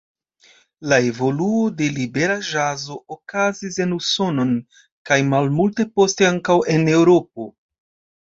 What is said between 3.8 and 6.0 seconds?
en Usonon kaj malmulte